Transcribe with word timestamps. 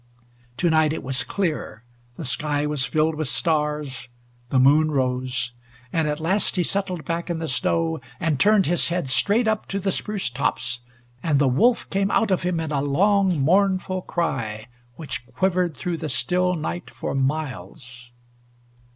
To 0.57 0.67
night 0.67 0.93
it 0.93 1.03
was 1.03 1.23
clear. 1.23 1.83
The 2.17 2.25
sky 2.25 2.65
was 2.65 2.85
filled 2.85 3.13
with 3.13 3.27
stars. 3.27 4.09
The 4.49 4.57
moon 4.59 4.89
rose. 4.89 5.51
And 5.93 6.07
at 6.07 6.19
last 6.19 6.55
he 6.55 6.63
settled 6.63 7.05
back 7.05 7.29
in 7.29 7.37
the 7.37 7.47
snow 7.47 7.99
and 8.19 8.39
turned 8.39 8.65
his 8.65 8.89
head 8.89 9.11
straight 9.11 9.47
up 9.47 9.67
to 9.67 9.79
the 9.79 9.91
spruce 9.91 10.31
tops, 10.31 10.79
and 11.21 11.37
the 11.37 11.47
wolf 11.47 11.87
came 11.91 12.09
out 12.09 12.31
of 12.31 12.41
him 12.41 12.59
in 12.59 12.71
a 12.71 12.81
long 12.81 13.39
mournful 13.39 14.01
cry 14.01 14.65
which 14.95 15.23
quivered 15.27 15.77
through 15.77 15.97
the 15.97 16.09
still 16.09 16.55
night 16.55 16.89
for 16.89 17.13
miles. 17.13 18.09